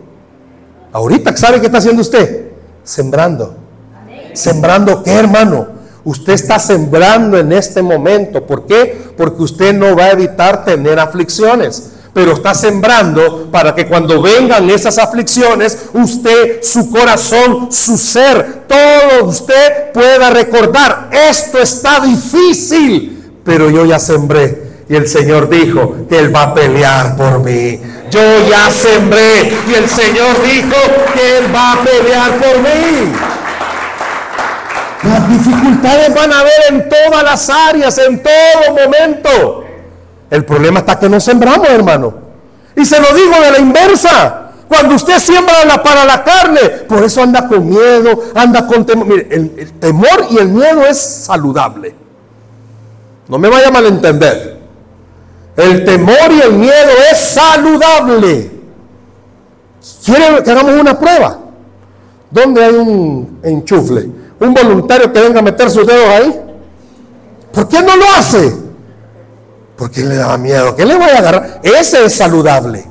[0.92, 2.52] Ahorita, ¿sabe qué está haciendo usted?
[2.82, 3.56] Sembrando.
[4.32, 5.68] ¿Sembrando qué, hermano?
[6.04, 8.46] Usted está sembrando en este momento.
[8.46, 9.12] ¿Por qué?
[9.16, 11.90] Porque usted no va a evitar tener aflicciones.
[12.12, 19.26] Pero está sembrando para que cuando vengan esas aflicciones, usted, su corazón, su ser, todo
[19.26, 26.18] usted pueda recordar, esto está difícil, pero yo ya sembré y el Señor dijo que
[26.18, 27.80] Él va a pelear por mí.
[28.10, 30.76] Yo ya sembré y el Señor dijo
[31.14, 33.12] que Él va a pelear por mí.
[35.02, 39.64] Las dificultades van a haber en todas las áreas, en todo momento.
[40.30, 42.14] El problema está que no sembramos, hermano.
[42.76, 44.40] Y se lo digo de la inversa.
[44.68, 49.06] Cuando usted siembra para la carne, por eso anda con miedo, anda con temor.
[49.06, 51.94] Mire, el temor y el miedo es saludable.
[53.28, 54.53] No me vaya a malentender.
[55.56, 58.50] El temor y el miedo es saludable.
[60.04, 61.38] ¿Quiere que hagamos una prueba?
[62.30, 64.10] ¿Dónde hay un enchufle?
[64.40, 66.40] ¿Un voluntario que venga a meter sus dedos ahí?
[67.52, 68.52] ¿Por qué no lo hace?
[69.76, 70.74] Porque le da miedo.
[70.74, 71.60] ¿Qué le voy a agarrar?
[71.62, 72.84] Ese es saludable.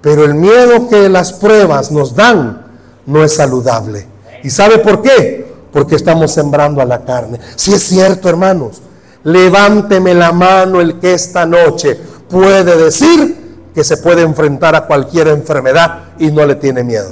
[0.00, 2.66] Pero el miedo que las pruebas nos dan
[3.06, 4.06] no es saludable.
[4.42, 5.52] ¿Y sabe por qué?
[5.72, 7.38] Porque estamos sembrando a la carne.
[7.56, 8.82] Si es cierto, hermanos.
[9.24, 15.28] Levánteme la mano el que esta noche puede decir que se puede enfrentar a cualquier
[15.28, 17.10] enfermedad y no le tiene miedo.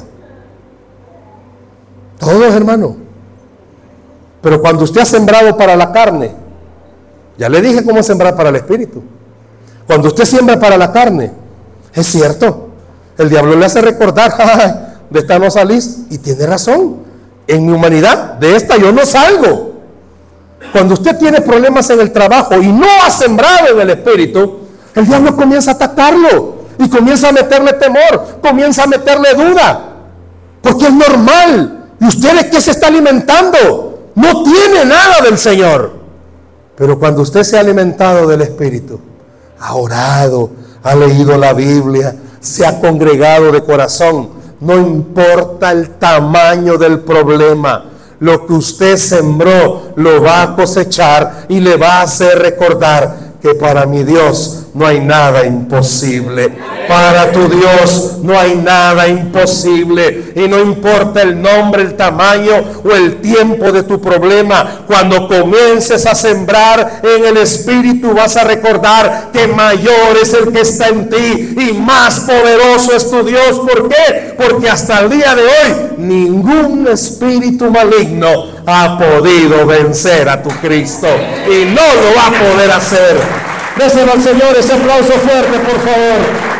[2.18, 2.96] Todos, hermano.
[4.42, 6.32] Pero cuando usted ha sembrado para la carne,
[7.38, 9.02] ya le dije cómo sembrar para el espíritu.
[9.86, 11.32] Cuando usted siembra para la carne,
[11.94, 12.68] es cierto,
[13.18, 17.02] el diablo le hace recordar, de esta no salís, y tiene razón.
[17.46, 19.71] En mi humanidad, de esta yo no salgo.
[20.70, 24.58] Cuando usted tiene problemas en el trabajo y no ha sembrado en el espíritu,
[24.94, 29.80] el diablo comienza a atacarlo y comienza a meterle temor, comienza a meterle duda,
[30.60, 31.88] porque es normal.
[32.00, 34.10] ¿Y usted de qué se está alimentando?
[34.14, 35.92] No tiene nada del Señor.
[36.76, 39.00] Pero cuando usted se ha alimentado del Espíritu,
[39.60, 40.50] ha orado,
[40.82, 47.84] ha leído la Biblia, se ha congregado de corazón, no importa el tamaño del problema,
[48.22, 53.56] lo que usted sembró lo va a cosechar y le va a hacer recordar que
[53.56, 56.50] para mi Dios no hay nada imposible.
[56.88, 60.32] Para tu Dios no hay nada imposible.
[60.34, 62.52] Y no importa el nombre, el tamaño
[62.84, 64.84] o el tiempo de tu problema.
[64.86, 70.62] Cuando comiences a sembrar en el Espíritu vas a recordar que mayor es el que
[70.62, 73.60] está en ti y más poderoso es tu Dios.
[73.60, 74.34] ¿Por qué?
[74.36, 81.08] Porque hasta el día de hoy ningún espíritu maligno ha podido vencer a tu Cristo.
[81.46, 86.52] Y no lo va a poder hacer Déselo al Señor ese aplauso fuerte, por favor.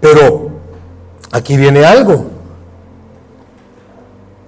[0.00, 0.50] Pero
[1.32, 2.26] aquí viene algo.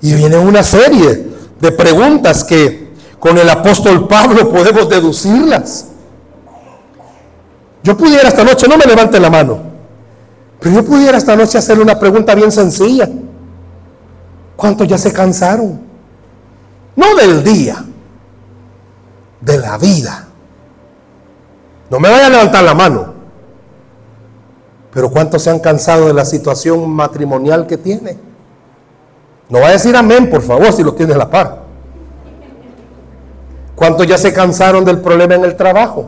[0.01, 1.29] Y viene una serie
[1.61, 5.87] de preguntas que con el apóstol Pablo podemos deducirlas.
[7.83, 9.59] Yo pudiera esta noche, no me levante la mano,
[10.61, 13.09] pero yo pudiera esta noche hacerle una pregunta bien sencilla.
[14.57, 15.90] ¿Cuántos ya se cansaron?
[17.01, 17.83] No del día,
[19.41, 20.27] de la vida.
[21.89, 23.15] No me vaya a levantar la mano.
[24.93, 28.19] Pero ¿cuántos se han cansado de la situación matrimonial que tiene?
[29.49, 31.63] No va a decir amén, por favor, si lo tiene a la par.
[33.75, 36.07] ¿Cuántos ya se cansaron del problema en el trabajo?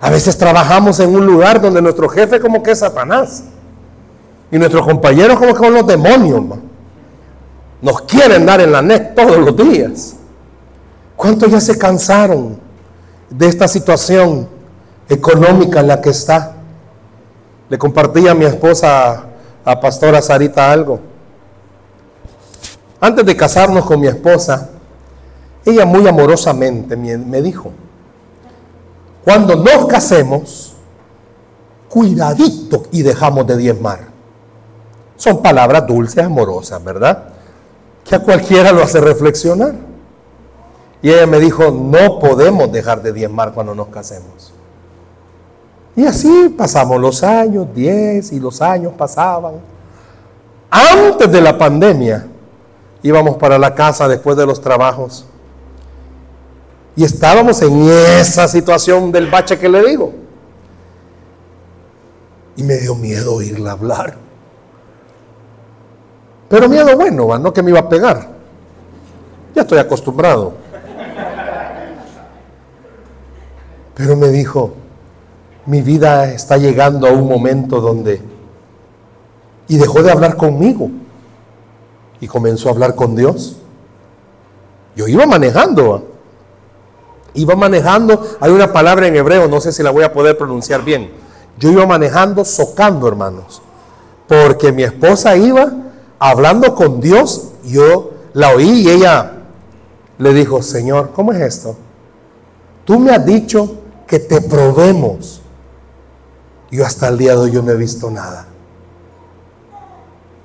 [0.00, 3.44] A veces trabajamos en un lugar donde nuestro jefe como que es Satanás.
[4.50, 6.42] Y nuestros compañeros como que son los demonios.
[7.80, 10.16] Nos quieren dar en la net todos los días.
[11.16, 12.58] ¿Cuántos ya se cansaron
[13.30, 14.48] de esta situación
[15.08, 16.54] económica en la que está?
[17.68, 19.26] Le compartí a mi esposa,
[19.64, 21.00] a Pastora Sarita, algo.
[23.00, 24.70] Antes de casarnos con mi esposa,
[25.64, 27.70] ella muy amorosamente me dijo,
[29.24, 30.74] cuando nos casemos,
[31.88, 34.00] cuidadito y dejamos de diezmar.
[35.16, 37.24] Son palabras dulces, amorosas, ¿verdad?
[38.08, 39.74] Que a cualquiera lo hace reflexionar.
[41.02, 44.52] Y ella me dijo, no podemos dejar de diezmar cuando nos casemos.
[45.94, 49.54] Y así pasamos los años, diez y los años pasaban.
[50.70, 52.26] Antes de la pandemia
[53.02, 55.26] íbamos para la casa después de los trabajos.
[56.96, 57.88] Y estábamos en
[58.20, 60.12] esa situación del bache que le digo.
[62.56, 64.27] Y me dio miedo oírla hablar.
[66.48, 68.28] Pero miedo bueno, no que me iba a pegar.
[69.54, 70.54] Ya estoy acostumbrado.
[73.94, 74.72] Pero me dijo,
[75.66, 78.22] mi vida está llegando a un momento donde...
[79.66, 80.88] Y dejó de hablar conmigo.
[82.20, 83.56] Y comenzó a hablar con Dios.
[84.96, 86.08] Yo iba manejando.
[87.34, 88.24] Iba manejando.
[88.40, 91.10] Hay una palabra en hebreo, no sé si la voy a poder pronunciar bien.
[91.58, 93.60] Yo iba manejando, socando, hermanos.
[94.26, 95.70] Porque mi esposa iba
[96.18, 97.52] hablando con Dios.
[97.64, 99.32] Yo la oí y ella
[100.18, 101.76] le dijo, Señor, ¿cómo es esto?
[102.84, 105.42] Tú me has dicho que te probemos
[106.70, 108.46] yo hasta el día de hoy yo no he visto nada.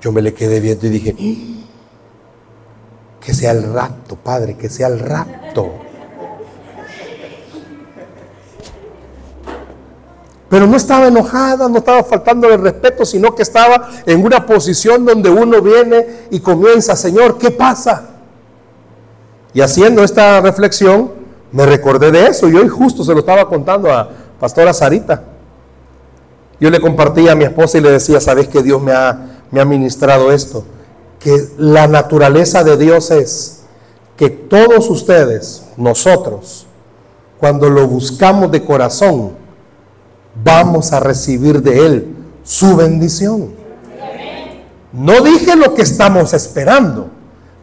[0.00, 1.64] Yo me le quedé viendo y dije, ¡Ah!
[3.20, 5.70] que sea el rapto, Padre, que sea el rapto.
[10.54, 15.04] Pero no estaba enojada, no estaba faltando el respeto, sino que estaba en una posición
[15.04, 18.10] donde uno viene y comienza, Señor, ¿qué pasa?
[19.52, 21.10] Y haciendo esta reflexión,
[21.50, 25.24] me recordé de eso y hoy justo se lo estaba contando a Pastora Sarita.
[26.60, 29.60] Yo le compartía a mi esposa y le decía, ¿sabes que Dios me ha, me
[29.60, 30.64] ha ministrado esto?
[31.18, 33.64] Que la naturaleza de Dios es
[34.16, 36.68] que todos ustedes, nosotros,
[37.40, 39.42] cuando lo buscamos de corazón,
[40.42, 43.54] vamos a recibir de Él su bendición.
[44.92, 47.10] No dije lo que estamos esperando,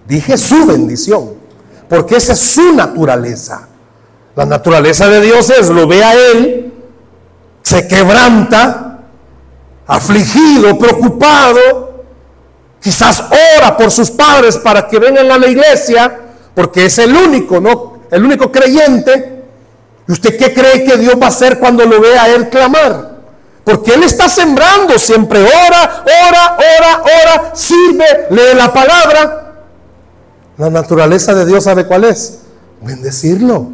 [0.07, 1.31] dije su bendición,
[1.89, 3.67] porque esa es su naturaleza.
[4.35, 6.71] La naturaleza de Dios es, lo ve a Él
[7.63, 8.99] se quebranta,
[9.87, 12.03] afligido, preocupado,
[12.81, 13.23] quizás
[13.57, 16.19] ora por sus padres para que vengan a la iglesia,
[16.53, 17.99] porque es el único, ¿no?
[18.09, 19.40] El único creyente.
[20.07, 23.11] ¿Y usted qué cree que Dios va a hacer cuando lo vea a él clamar?
[23.63, 29.53] Porque Él está sembrando, siempre ora, ora, ora, ora, sirve, lee la palabra.
[30.57, 32.39] La naturaleza de Dios sabe cuál es.
[32.81, 33.69] Bendecirlo.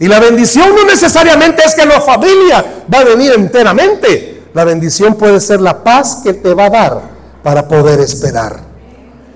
[0.00, 4.42] Y la bendición no necesariamente es que la familia va a venir enteramente.
[4.54, 7.00] La bendición puede ser la paz que te va a dar
[7.42, 8.67] para poder esperar.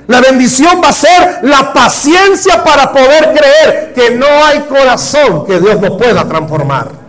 [0.08, 5.60] La bendición va a ser la paciencia para poder creer que no hay corazón que
[5.60, 7.02] Dios no pueda transformar.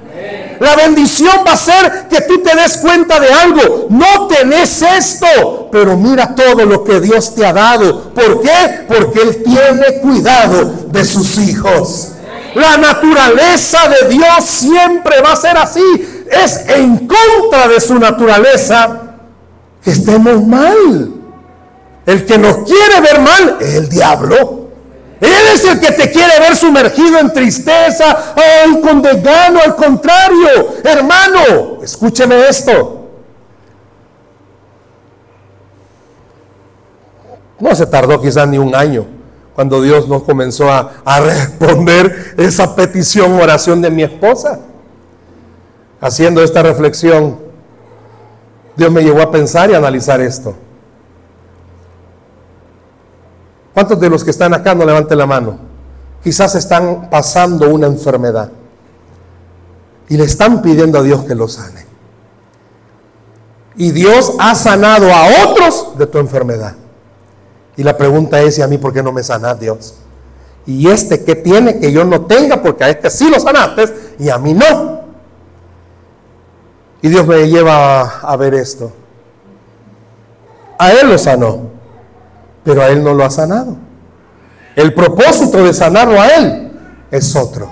[0.59, 3.87] La bendición va a ser que tú te des cuenta de algo.
[3.89, 8.13] No tenés esto, pero mira todo lo que Dios te ha dado.
[8.13, 8.85] ¿Por qué?
[8.87, 12.13] Porque Él tiene cuidado de sus hijos.
[12.55, 16.25] La naturaleza de Dios siempre va a ser así.
[16.31, 19.01] Es en contra de su naturaleza
[19.83, 21.12] que estemos mal.
[22.05, 24.63] El que nos quiere ver mal es el diablo.
[25.21, 30.75] Él es el que te quiere ver sumergido en tristeza, ay, con desgano, al contrario.
[30.83, 33.07] Hermano, escúcheme esto.
[37.59, 39.05] No se tardó quizás ni un año
[39.55, 44.59] cuando Dios nos comenzó a, responder esa petición, oración de mi esposa.
[46.01, 47.39] Haciendo esta reflexión,
[48.75, 50.55] Dios me llevó a pensar y analizar esto.
[53.73, 55.57] ¿Cuántos de los que están acá no levanten la mano?
[56.23, 58.49] Quizás están pasando una enfermedad
[60.07, 61.85] y le están pidiendo a Dios que lo sane.
[63.75, 66.75] Y Dios ha sanado a otros de tu enfermedad.
[67.75, 69.95] Y la pregunta es, ¿y a mí por qué no me sanas, Dios?
[70.65, 72.61] ¿Y este qué tiene que yo no tenga?
[72.61, 75.01] Porque a este sí lo sanaste y a mí no.
[77.01, 78.91] Y Dios me lleva a ver esto.
[80.77, 81.72] A Él lo sanó,
[82.63, 83.77] pero a Él no lo ha sanado.
[84.75, 86.71] El propósito de sanarlo a Él
[87.11, 87.69] es otro.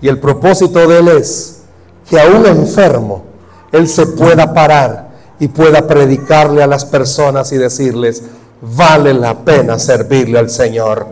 [0.00, 1.62] Y el propósito de Él es
[2.08, 3.24] que a un enfermo
[3.72, 8.22] Él se pueda parar y pueda predicarle a las personas y decirles,
[8.60, 11.06] vale la pena servirle al Señor.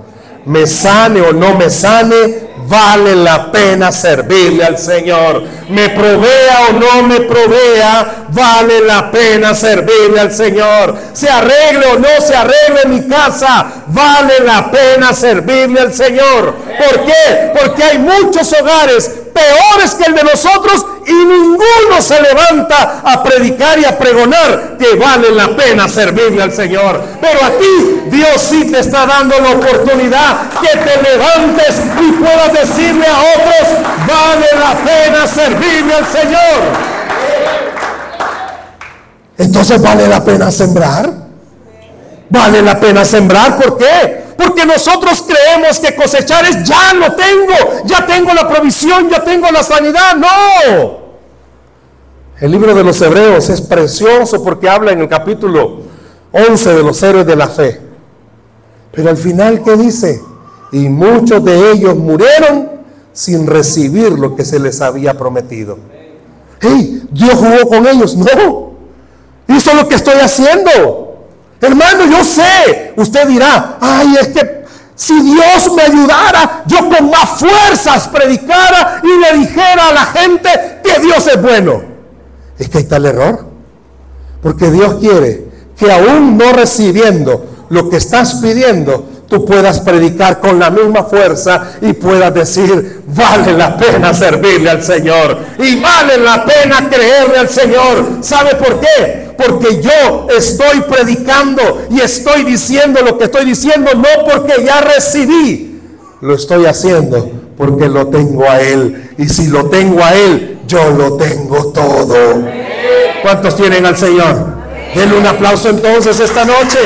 [0.48, 5.42] Me sane o no me sane, vale la pena servirle al Señor.
[5.68, 10.96] Me provea o no me provea, vale la pena servirle al Señor.
[11.12, 16.54] Se arregle o no se arregle mi casa, vale la pena servirle al Señor.
[16.78, 17.52] ¿Por qué?
[17.60, 23.78] Porque hay muchos hogares peores que el de nosotros y ninguno se levanta a predicar
[23.78, 27.02] y a pregonar que vale la pena servirle al Señor.
[27.20, 32.52] Pero a ti Dios sí te está dando la oportunidad que te levantes y puedas
[32.52, 33.68] decirle a otros,
[34.06, 36.98] vale la pena servirle al Señor.
[39.38, 41.28] Entonces vale la pena sembrar.
[42.30, 44.27] Vale la pena sembrar, ¿por qué?
[44.38, 49.50] Porque nosotros creemos que cosechar es ya lo tengo, ya tengo la provisión, ya tengo
[49.50, 50.14] la sanidad.
[50.14, 51.08] No.
[52.40, 55.80] El libro de los Hebreos es precioso porque habla en el capítulo
[56.30, 57.80] 11 de los héroes de la fe.
[58.92, 60.22] Pero al final, ¿qué dice?
[60.70, 62.70] Y muchos de ellos murieron
[63.12, 65.78] sin recibir lo que se les había prometido.
[66.60, 68.16] Hey, Dios jugó con ellos.
[68.16, 68.74] No,
[69.48, 71.07] hizo lo que estoy haciendo.
[71.60, 74.58] Hermano, yo sé, usted dirá, ay, es que
[74.94, 80.50] si Dios me ayudara, yo con más fuerzas predicara y le dijera a la gente
[80.82, 81.82] que Dios es bueno.
[82.58, 83.46] Es que ahí está el error.
[84.42, 85.44] Porque Dios quiere
[85.76, 91.74] que aún no recibiendo lo que estás pidiendo, tú puedas predicar con la misma fuerza
[91.80, 97.48] y puedas decir, vale la pena servirle al Señor y vale la pena creerle al
[97.48, 98.18] Señor.
[98.22, 99.27] ¿Sabe por qué?
[99.38, 105.80] Porque yo estoy predicando y estoy diciendo lo que estoy diciendo, no porque ya recibí,
[106.20, 109.14] lo estoy haciendo porque lo tengo a Él.
[109.16, 112.44] Y si lo tengo a Él, yo lo tengo todo.
[113.22, 114.58] ¿Cuántos tienen al Señor?
[114.94, 116.78] Denle un aplauso entonces esta noche.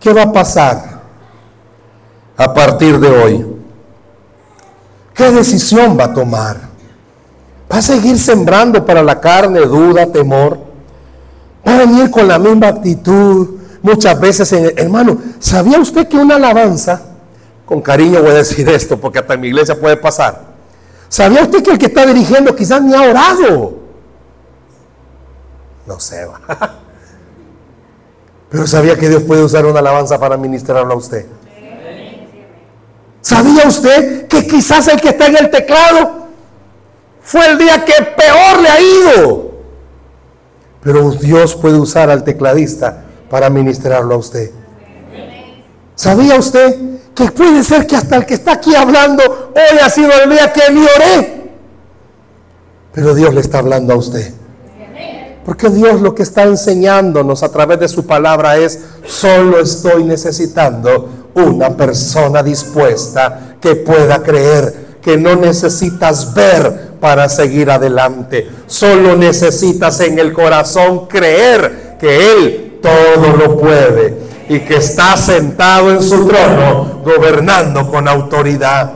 [0.00, 1.00] ¿Qué va a pasar
[2.36, 3.55] a partir de hoy?
[5.16, 6.58] ¿Qué decisión va a tomar?
[7.72, 10.58] ¿Va a seguir sembrando para la carne duda, temor?
[11.66, 13.56] ¿Va a venir con la misma actitud?
[13.80, 17.00] Muchas veces, hermano, ¿sabía usted que una alabanza,
[17.64, 20.42] con cariño voy a decir esto porque hasta en mi iglesia puede pasar,
[21.08, 23.74] ¿sabía usted que el que está dirigiendo quizás ni ha orado?
[25.86, 26.40] No sé, va.
[28.50, 31.26] Pero sabía que Dios puede usar una alabanza para ministrarlo a usted.
[33.26, 36.28] ¿Sabía usted que quizás el que está en el teclado
[37.20, 39.50] fue el día que peor le ha ido?
[40.80, 44.52] Pero Dios puede usar al tecladista para ministrarlo a usted.
[45.96, 49.24] ¿Sabía usted que puede ser que hasta el que está aquí hablando
[49.56, 51.50] hoy ha sido el día que ni oré?
[52.92, 54.32] Pero Dios le está hablando a usted.
[55.46, 61.08] Porque Dios lo que está enseñándonos a través de su palabra es, solo estoy necesitando
[61.34, 70.00] una persona dispuesta que pueda creer, que no necesitas ver para seguir adelante, solo necesitas
[70.00, 74.18] en el corazón creer que Él todo lo puede
[74.48, 78.94] y que está sentado en su trono gobernando con autoridad.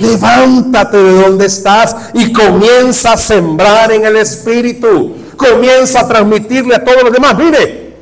[0.00, 6.84] Levántate de donde estás y comienza a sembrar en el Espíritu comienza a transmitirle a
[6.84, 7.36] todos los demás.
[7.38, 7.96] Mire,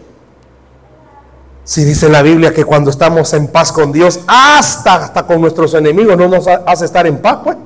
[1.63, 5.75] si dice la Biblia que cuando estamos en paz con Dios, hasta, hasta con nuestros
[5.75, 7.57] enemigos no nos hace estar en paz, pues.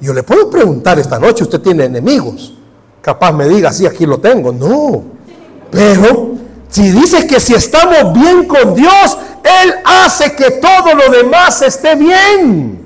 [0.00, 2.54] Yo le puedo preguntar esta noche, ¿usted tiene enemigos?
[3.00, 4.52] Capaz me diga, sí, aquí lo tengo.
[4.52, 5.02] No.
[5.70, 6.32] Pero
[6.68, 9.16] si dice que si estamos bien con Dios,
[9.62, 12.83] Él hace que todo lo demás esté bien.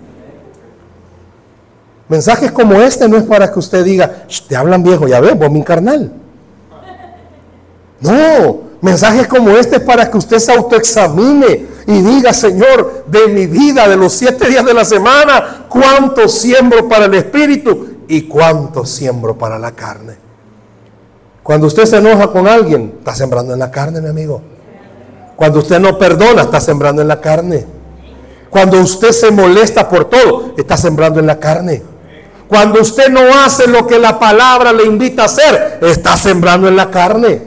[2.09, 5.51] Mensajes como este no es para que usted diga, te hablan viejo, ya ves, vos
[5.51, 6.11] mi carnal.
[8.01, 13.47] No, mensajes como este es para que usted se autoexamine y diga, Señor, de mi
[13.47, 18.87] vida, de los siete días de la semana, cuánto siembro para el Espíritu y cuánto
[18.87, 20.17] siembro para la carne.
[21.43, 24.41] Cuando usted se enoja con alguien, está sembrando en la carne, mi amigo.
[25.37, 27.67] Cuando usted no perdona, está sembrando en la carne.
[28.51, 31.83] Cuando usted se molesta por todo, está sembrando en la carne.
[32.49, 36.77] Cuando usted no hace lo que la palabra le invita a hacer, está sembrando en
[36.77, 37.43] la carne.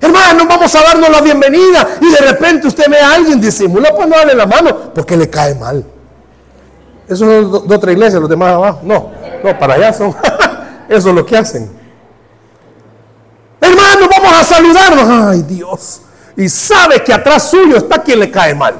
[0.00, 4.08] Hermano, vamos a darnos la bienvenida y de repente usted ve a alguien disimula, pues
[4.08, 5.84] no darle la mano porque le cae mal.
[7.08, 8.80] Eso es de otra iglesia, los demás abajo.
[8.82, 9.10] No,
[9.42, 10.14] no, para allá son.
[10.88, 11.70] Eso es lo que hacen.
[13.60, 15.28] Hermano, vamos a saludarnos.
[15.28, 16.02] Ay, Dios.
[16.36, 18.74] Y sabe que atrás suyo está quien le cae mal.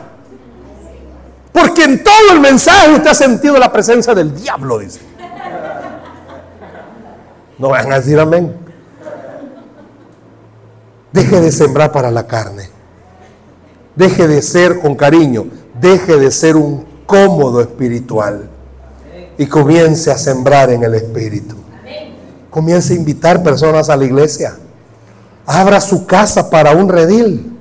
[1.53, 5.01] Porque en todo el mensaje usted ha sentido la presencia del diablo, dice.
[7.59, 8.55] No van a decir amén.
[11.13, 12.71] Deje de sembrar para la carne.
[13.95, 15.47] deje de ser con cariño,
[15.81, 18.51] deje de ser un cómodo espiritual
[19.39, 21.57] y comience a sembrar en el espíritu.
[22.51, 24.57] Comience a invitar personas a la iglesia.
[25.47, 27.57] Abra su casa para un redil.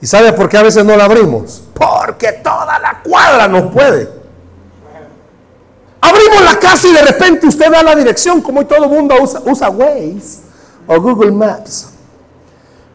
[0.00, 1.62] ¿Y sabe por qué a veces no la abrimos?
[1.74, 4.21] Porque toda la cuadra no puede.
[6.04, 9.14] Abrimos la casa y de repente usted da la dirección, como todo el mundo
[9.46, 10.40] usa, Waze
[10.88, 11.90] o Google Maps.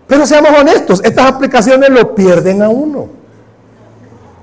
[0.05, 3.07] Pero seamos honestos, estas aplicaciones lo pierden a uno.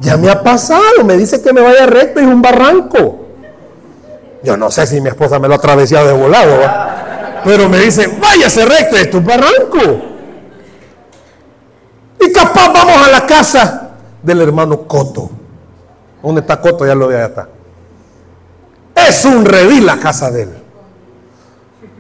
[0.01, 3.27] Ya me ha pasado, me dice que me vaya recto y un barranco.
[4.43, 6.57] Yo no sé si mi esposa me lo ha atravesado de volado,
[7.45, 10.03] pero me dice, váyase recto, esto es barranco.
[12.19, 13.91] Y capaz vamos a la casa
[14.23, 15.29] del hermano Coto.
[16.23, 16.87] ¿Dónde está Coto?
[16.87, 17.49] Ya lo veo, ya está.
[19.09, 20.51] Es un redil la casa de él.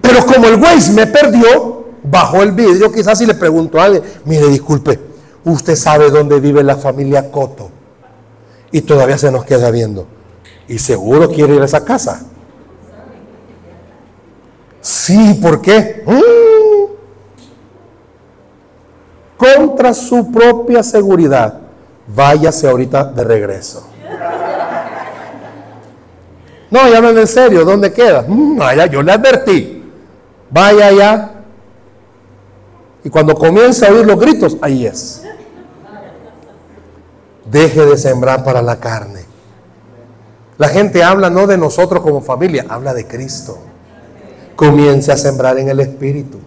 [0.01, 4.03] Pero como el güey me perdió, bajó el vidrio, quizás si le pregunto a alguien,
[4.25, 5.01] mire, disculpe,
[5.45, 7.71] usted sabe dónde vive la familia Coto.
[8.71, 10.07] Y todavía se nos queda viendo.
[10.69, 12.23] Y seguro quiere ir a esa casa.
[14.81, 16.03] Sí, ¿por qué?
[16.07, 16.45] Mm.
[19.37, 21.61] Contra su propia seguridad,
[22.07, 23.87] váyase ahorita de regreso.
[26.75, 28.25] No, ya no en serio, ¿dónde queda?
[28.27, 28.59] Mm,
[28.91, 29.81] yo le advertí.
[30.51, 31.31] Vaya allá.
[33.05, 35.23] Y cuando comienza a oír los gritos, ahí es.
[37.49, 39.21] Deje de sembrar para la carne.
[40.59, 43.57] La gente habla no de nosotros como familia, habla de Cristo.
[44.57, 46.41] Comience a sembrar en el Espíritu.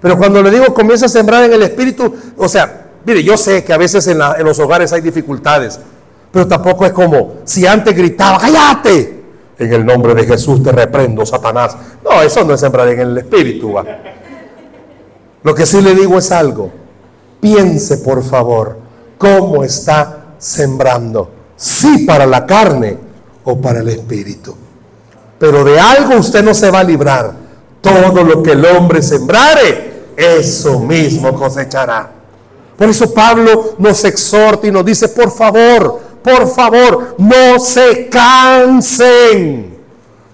[0.00, 3.62] Pero cuando le digo comience a sembrar en el Espíritu, o sea, mire, yo sé
[3.62, 5.78] que a veces en, en los hogares hay dificultades,
[6.32, 9.23] pero tampoco es como si antes gritaba, cállate,
[9.58, 11.76] en el nombre de Jesús te reprendo, Satanás.
[12.02, 13.74] No, eso no es sembrar en el Espíritu.
[15.42, 16.70] Lo que sí le digo es algo.
[17.40, 18.78] Piense, por favor,
[19.18, 21.30] cómo está sembrando.
[21.56, 22.98] Sí para la carne
[23.44, 24.56] o para el Espíritu.
[25.38, 27.32] Pero de algo usted no se va a librar.
[27.80, 32.10] Todo lo que el hombre sembrare, eso mismo cosechará.
[32.76, 39.78] Por eso Pablo nos exhorta y nos dice, por favor, por favor, no se cansen.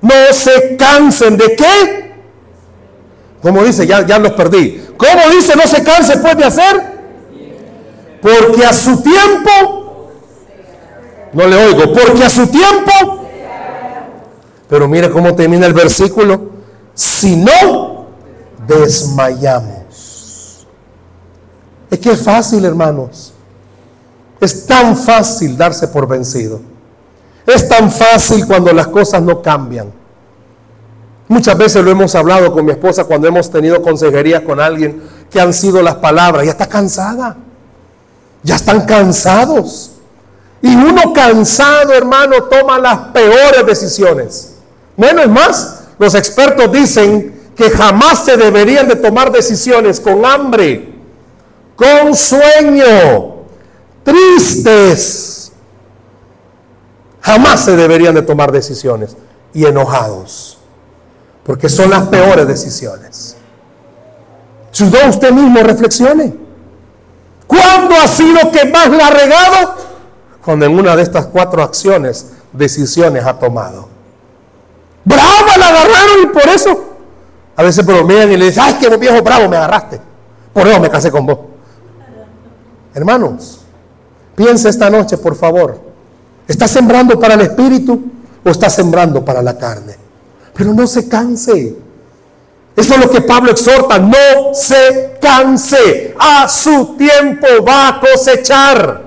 [0.01, 2.15] No se cansen de qué?
[3.43, 4.87] Como dice, ya, ya los perdí.
[4.97, 7.01] ¿Cómo dice no se cansen pues de hacer?
[8.23, 10.11] Porque a su tiempo,
[11.33, 13.29] no le oigo, porque a su tiempo,
[14.69, 16.51] pero mire cómo termina el versículo,
[16.95, 18.07] si no
[18.69, 20.67] desmayamos.
[21.91, 23.33] Es que es fácil, hermanos.
[24.41, 26.61] Es tan fácil darse por vencido.
[27.47, 29.93] Es tan fácil cuando las cosas no cambian.
[31.29, 35.41] Muchas veces lo hemos hablado con mi esposa cuando hemos tenido consejerías con alguien que
[35.41, 36.45] han sido las palabras.
[36.45, 37.37] Ya está cansada.
[38.43, 39.93] Ya están cansados.
[40.63, 44.55] Y uno cansado, hermano, toma las peores decisiones.
[44.97, 50.95] Menos más, los expertos dicen que jamás se deberían de tomar decisiones con hambre,
[51.77, 53.40] con sueño,
[54.03, 55.53] tristes.
[57.21, 59.17] Jamás se deberían de tomar decisiones
[59.53, 60.59] y enojados,
[61.45, 63.37] porque son las peores decisiones.
[64.71, 66.35] Si usted mismo reflexione,
[67.47, 69.75] ¿cuándo ha sido que más la ha regado?
[70.45, 73.89] Cuando en una de estas cuatro acciones, decisiones ha tomado.
[75.05, 76.85] Brava la agarraron y por eso
[77.57, 80.01] a veces bromean y le dicen, ay, que viejo bravo me agarraste.
[80.53, 81.39] Por eso me casé con vos.
[82.95, 83.60] Hermanos,
[84.41, 85.79] Piensa esta noche, por favor.
[86.49, 88.01] ¿Está sembrando para el espíritu
[88.43, 89.95] o está sembrando para la carne?
[90.55, 91.77] Pero no se canse.
[92.75, 93.99] Eso es lo que Pablo exhorta.
[93.99, 96.15] No se canse.
[96.19, 99.03] A su tiempo va a cosechar.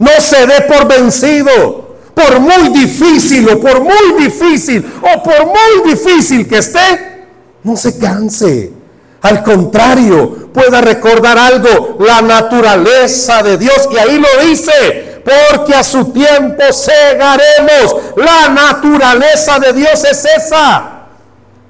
[0.00, 1.98] No se dé por vencido.
[2.12, 7.28] Por muy difícil o por muy difícil o por muy difícil que esté,
[7.62, 8.79] no se canse.
[9.22, 13.88] Al contrario, pueda recordar algo, la naturaleza de Dios.
[13.92, 17.96] Y ahí lo dice, porque a su tiempo segaremos.
[18.16, 21.06] La naturaleza de Dios es esa.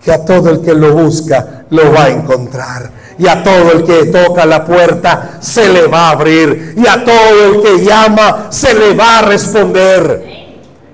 [0.03, 2.91] Que a todo el que lo busca, lo va a encontrar.
[3.19, 6.75] Y a todo el que toca la puerta, se le va a abrir.
[6.77, 10.41] Y a todo el que llama, se le va a responder.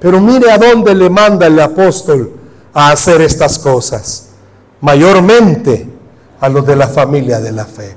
[0.00, 2.32] Pero mire a dónde le manda el apóstol
[2.72, 4.30] a hacer estas cosas.
[4.80, 5.95] Mayormente
[6.40, 7.94] a los de la familia de la fe.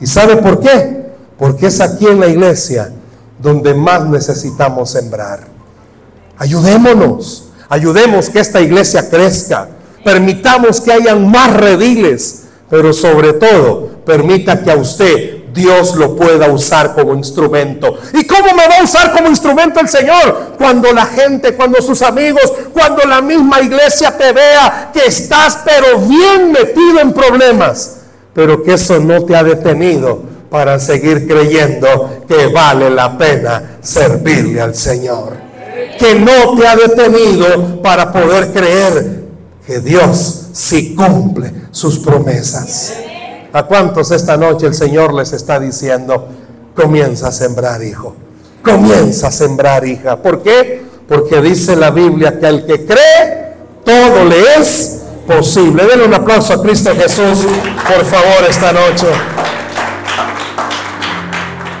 [0.00, 1.06] ¿Y sabe por qué?
[1.38, 2.90] Porque es aquí en la iglesia
[3.38, 5.40] donde más necesitamos sembrar.
[6.38, 9.68] Ayudémonos, ayudemos que esta iglesia crezca,
[10.04, 16.48] permitamos que hayan más rediles, pero sobre todo permita que a usted Dios lo pueda
[16.50, 17.96] usar como instrumento.
[18.12, 20.54] ¿Y cómo me va a usar como instrumento el Señor?
[20.58, 26.00] Cuando la gente, cuando sus amigos, cuando la misma iglesia te vea que estás pero
[26.00, 27.98] bien metido en problemas,
[28.34, 34.60] pero que eso no te ha detenido para seguir creyendo que vale la pena servirle
[34.60, 35.34] al Señor.
[35.98, 39.22] Que no te ha detenido para poder creer
[39.64, 43.03] que Dios sí cumple sus promesas.
[43.54, 46.26] ¿A cuántos esta noche el Señor les está diciendo,
[46.74, 48.16] comienza a sembrar, hijo?
[48.64, 50.16] Comienza a sembrar, hija.
[50.16, 50.82] ¿Por qué?
[51.08, 55.86] Porque dice la Biblia que al que cree, todo le es posible.
[55.86, 57.46] Denle un aplauso a Cristo Jesús,
[57.86, 59.06] por favor, esta noche.